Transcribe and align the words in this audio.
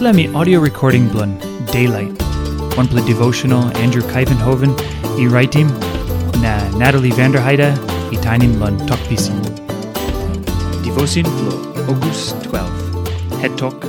Me 0.00 0.26
audio 0.34 0.58
recording 0.58 1.08
blun 1.08 1.38
Daylight. 1.66 2.20
One 2.76 2.88
play 2.88 3.06
devotional 3.06 3.64
Andrew 3.76 4.02
Kuyvenhoven, 4.02 4.74
e 5.18 5.28
writing 5.28 5.68
na 6.42 6.68
Natalie 6.76 7.12
Vanderheide, 7.12 7.70
e 8.12 8.16
tinin 8.16 8.54
blun 8.56 8.76
talk 8.88 8.98
pisin. 9.08 9.40
Devotion 10.82 11.22
blo 11.22 11.54
August 11.88 12.42
12. 12.42 13.40
Head 13.40 13.56
talk. 13.56 13.80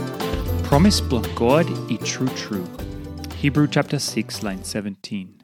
Promise 0.63 1.02
blun 1.02 1.26
God 1.36 1.66
e 1.91 1.98
true 1.98 2.30
true. 2.30 2.67
Hebrew 3.35 3.67
chapter 3.67 3.98
6 3.98 4.44
line 4.44 4.63
17. 4.63 5.41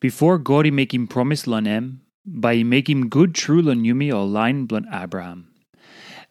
Before 0.00 0.36
God 0.36 0.66
he 0.66 0.70
make 0.70 0.92
him 0.92 1.06
promise 1.06 1.46
lun 1.46 1.66
em, 1.66 2.02
by 2.26 2.56
he 2.56 2.62
make 2.62 2.90
him 2.90 3.08
good 3.08 3.34
true 3.34 3.62
lun 3.62 3.84
yumi 3.84 4.12
or 4.12 4.26
line 4.26 4.66
blun 4.68 4.84
Abraham. 4.92 5.48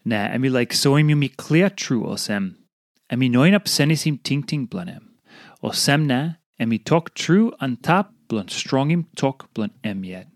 Na 0.05 0.27
emi 0.27 0.51
like 0.51 0.73
so 0.73 0.93
yumi 0.93 1.35
clear 1.35 1.71
true 1.71 2.03
or 2.03 2.19
sem. 2.19 2.55
Emi 3.09 3.31
noin 3.31 3.53
up 3.53 3.65
senisim 3.65 4.21
ting 4.21 4.43
ting 4.43 4.67
blanem. 4.67 5.03
O 5.63 5.69
semna, 5.69 6.39
emi 6.59 6.83
talk 6.83 7.13
true 7.13 7.53
an 7.61 7.77
tap 7.77 8.11
blunt 8.27 8.51
strong 8.51 8.91
him 8.91 9.07
talk 9.15 9.53
blunt 9.53 9.73
em 9.83 10.03
yet. 10.03 10.27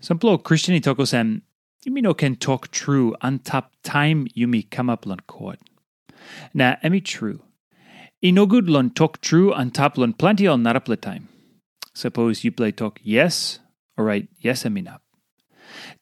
Some 0.00 0.18
blow 0.18 0.38
Christian 0.38 0.80
talk 0.80 1.04
sem, 1.06 1.42
you 1.84 1.90
mean 1.90 2.04
no 2.04 2.14
can 2.14 2.36
talk 2.36 2.70
true 2.70 3.16
an 3.20 3.40
tap 3.40 3.72
time 3.82 4.28
yumi 4.36 4.64
up 4.88 5.02
blunt 5.02 5.26
court. 5.26 5.58
Na 6.54 6.76
emi 6.84 7.04
true. 7.04 7.42
I 8.24 8.30
no 8.30 8.46
good 8.46 8.70
lun 8.70 8.90
talk 8.90 9.20
true 9.20 9.52
an 9.52 9.72
tap 9.72 9.98
lun 9.98 10.12
plenty 10.12 10.46
on 10.46 10.64
up 10.66 10.86
time. 11.00 11.28
Suppose 11.94 12.44
you 12.44 12.52
play 12.52 12.70
talk 12.70 13.00
yes, 13.02 13.58
alright, 13.98 14.28
yes 14.38 14.62
emi 14.62 14.84
nap. 14.84 15.02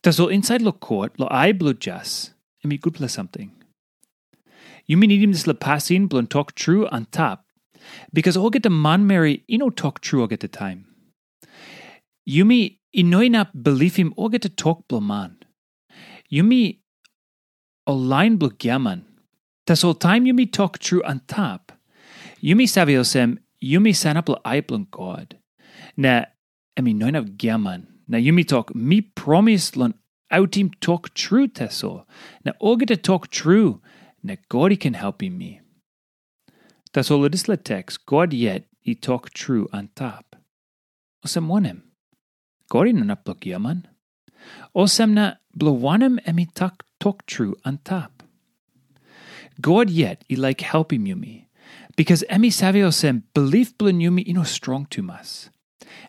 Tas 0.02 0.20
all 0.20 0.28
inside 0.28 0.60
lo 0.60 0.72
court 0.72 1.18
lo 1.18 1.26
I 1.30 1.52
blue 1.52 1.72
jas, 1.72 2.34
emi 2.62 2.78
good 2.78 2.94
play 2.94 3.08
something. 3.08 3.55
You 4.86 4.96
mean 4.96 5.10
him 5.10 5.32
this 5.32 5.44
lepasin 5.44 6.28
talk 6.28 6.54
true 6.54 6.86
on 6.88 7.06
top. 7.06 7.44
Because 8.12 8.36
all 8.36 8.50
get 8.50 8.62
the 8.62 8.70
man 8.70 9.08
you 9.48 9.58
know 9.58 9.70
talk 9.70 10.00
true 10.00 10.20
all 10.20 10.26
get 10.26 10.40
the 10.40 10.48
time. 10.48 10.86
You 12.24 12.44
me 12.44 12.80
inoina 12.96 13.48
believe 13.62 13.96
him 13.96 14.14
all 14.16 14.28
get 14.28 14.42
to 14.42 14.48
talk 14.48 14.88
blo 14.88 15.00
man. 15.00 15.38
You 16.28 16.42
me 16.42 16.82
a 17.86 17.92
line 17.92 18.36
blo 18.36 18.50
gaman. 18.50 19.02
Tas 19.66 19.84
all 19.84 19.94
time 19.94 20.26
you 20.26 20.34
me 20.34 20.46
talk 20.46 20.78
true 20.78 21.02
on 21.04 21.20
top. 21.26 21.72
You 22.40 22.54
me 22.56 22.66
saviosem, 22.66 23.38
you 23.60 23.80
me 23.80 23.92
san 23.92 24.16
up 24.16 24.28
I 24.44 24.60
blun 24.60 24.86
God. 24.90 25.38
Na, 25.96 26.24
I 26.76 26.80
mean 26.80 27.00
noin 27.00 27.16
of 27.16 27.36
gaman. 27.36 27.86
Na 28.08 28.18
you 28.18 28.32
me 28.32 28.44
talk 28.44 28.74
me 28.74 29.00
promise 29.00 29.76
lun 29.76 29.94
out 30.30 30.56
him 30.56 30.70
talk 30.80 31.14
true 31.14 31.48
teso. 31.48 32.04
Na 32.44 32.52
all 32.60 32.76
get 32.76 32.88
to 32.88 32.96
talk 32.96 33.30
true 33.30 33.80
na 34.26 34.36
God 34.48 34.78
can 34.80 34.94
help 34.94 35.22
me. 35.22 35.60
Tas 36.92 37.08
God 38.06 38.32
yet 38.32 38.64
he 38.80 38.94
talk 38.94 39.30
true 39.30 39.68
on 39.72 39.90
top. 39.94 40.36
Osem 41.24 41.46
wanem. 41.46 41.82
God 42.68 42.88
in 42.88 43.06
na 43.06 43.14
plok 43.14 43.46
yaman. 43.46 43.86
Osem 44.74 45.12
na 45.12 45.34
blowanem 45.56 46.18
emi 46.26 46.46
tak 46.54 46.82
talk 46.98 47.26
true 47.26 47.54
on 47.64 47.78
top. 47.84 48.22
God 49.60 49.90
yet 49.90 50.24
he 50.28 50.36
like 50.36 50.60
helping 50.60 51.06
you 51.06 51.16
me. 51.16 51.48
Because 51.96 52.24
emi 52.30 52.52
savio 52.52 52.88
osem 52.88 53.22
belief 53.34 53.76
blun 53.78 54.00
you 54.00 54.10
me 54.10 54.24
ino 54.26 54.42
strong 54.42 54.86
to 54.86 55.02
mas. 55.02 55.50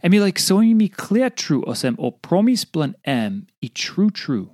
Emi 0.03 0.19
like 0.19 0.37
showing 0.37 0.77
me 0.77 0.89
clear 0.89 1.29
true 1.29 1.63
osem 1.63 1.95
o 1.99 2.11
promise 2.11 2.65
blun 2.65 2.95
em 3.05 3.47
i 3.61 3.69
true 3.73 4.09
true. 4.09 4.51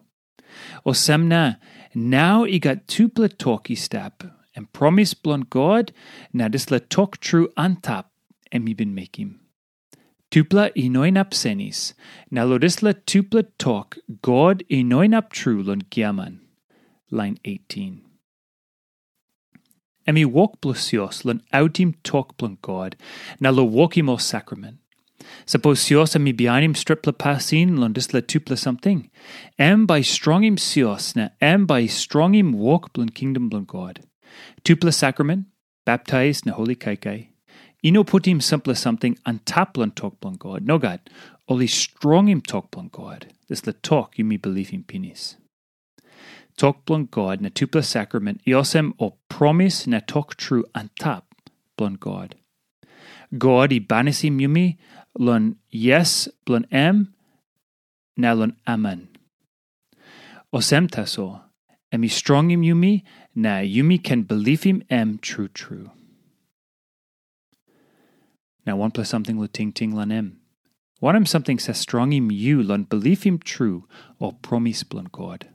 Osem 0.85 1.25
na 1.25 1.55
now 1.93 2.43
he 2.43 2.59
got 2.59 2.87
two 2.87 3.09
talky 3.09 3.75
step 3.75 4.23
and 4.55 4.71
promise 4.73 5.13
blunt 5.13 5.49
God, 5.49 5.91
now 6.31 6.47
this 6.47 6.71
let 6.71 6.89
talk 6.89 7.19
true 7.19 7.49
antap, 7.57 8.09
and 8.51 8.63
me 8.63 8.73
been 8.73 8.95
make 8.95 9.17
him. 9.17 9.41
Tupla 10.31 10.73
inoin 10.73 11.17
up 11.17 11.31
senis, 11.31 11.93
now 12.31 12.45
lo 12.45 12.57
this 12.57 12.81
let 12.81 13.05
tupla 13.05 13.45
talk 13.57 13.97
God 14.21 14.63
inoin 14.69 15.15
up 15.15 15.31
true 15.31 15.61
lon 15.61 15.81
giaman. 15.83 16.39
Line 17.11 17.37
18. 17.45 18.01
Emi 20.07 20.25
walk 20.25 20.59
blusios 20.61 21.23
lon 21.23 21.43
outim 21.53 21.95
talk 22.03 22.35
blunt 22.37 22.61
God, 22.61 22.95
now 23.39 23.51
lo 23.51 23.63
walk 23.63 23.97
him 23.97 24.09
sacrament. 24.17 24.77
Suppose 25.45 25.81
sios 25.81 26.19
mi 26.19 26.31
behind 26.31 26.77
strip 26.77 27.05
la 27.05 27.11
passin 27.13 27.77
londis 27.77 28.13
la 28.13 28.21
tupla 28.21 28.57
something. 28.57 29.09
Am 29.59 29.85
by 29.85 30.01
strong 30.01 30.43
him 30.43 30.57
sios 30.57 31.15
na 31.15 31.29
am 31.41 31.65
by 31.65 31.85
strong 31.85 32.33
him 32.33 32.53
walk 32.53 32.93
blun 32.93 33.13
kingdom 33.13 33.49
blun 33.49 33.65
God. 33.65 34.01
Tupla 34.63 34.93
sacrament, 34.93 35.45
baptized 35.85 36.45
na 36.45 36.53
holy 36.53 36.75
kaikai. 36.75 37.27
Ino 37.85 38.03
put 38.03 38.25
him 38.25 38.39
simple 38.39 38.73
something 38.75 39.17
an 39.25 39.39
tap 39.45 39.73
blun 39.73 39.93
talk 39.93 40.19
blun 40.21 40.37
God. 40.37 40.65
No 40.65 40.77
God, 40.77 41.01
only 41.47 41.67
strong 41.67 42.27
him 42.27 42.41
talk 42.41 42.71
blun 42.71 42.89
God. 42.91 43.27
This 43.49 43.67
la 43.67 43.73
talk 43.81 44.17
you 44.17 44.25
me 44.25 44.37
believe 44.37 44.73
in 44.73 44.83
penis. 44.83 45.35
Talk 46.55 46.85
blun 46.85 47.09
God 47.09 47.41
na 47.41 47.49
tupla 47.49 47.83
sacrament 47.83 48.41
iosem 48.45 48.93
o 48.99 49.17
promise 49.27 49.87
na 49.87 49.99
talk 50.05 50.37
true 50.37 50.65
an 50.73 50.89
tap 50.99 51.25
blun 51.77 51.99
God. 51.99 52.35
God 53.37 53.73
i 53.73 53.79
banisim 53.79 54.39
yumi 54.39 54.77
lun 55.17 55.55
yes 55.69 56.27
blun 56.45 56.65
em 56.71 57.13
na 58.17 58.33
lun 58.33 58.55
aman. 58.67 59.09
Osem 60.53 60.87
taso, 60.87 61.41
emi 61.91 62.09
strongim 62.09 62.63
yumi 62.63 63.03
na 63.35 63.59
yumi 63.61 64.03
can 64.03 64.21
believe 64.23 64.63
him 64.63 64.83
em 64.89 65.17
true 65.17 65.47
true. 65.47 65.91
Now 68.65 68.77
one 68.77 68.91
plus 68.91 69.09
something 69.09 69.39
lu 69.39 69.47
ting 69.47 69.71
ting 69.71 69.95
lun 69.95 70.11
em. 70.11 70.39
One 70.99 71.15
em 71.15 71.25
something 71.25 71.59
says 71.59 71.79
strong 71.79 72.13
him 72.13 72.31
you 72.31 72.61
lun 72.61 72.83
believe 72.83 73.23
him 73.23 73.39
true 73.39 73.87
or 74.19 74.33
promise 74.33 74.83
blun 74.83 75.09
God. 75.11 75.49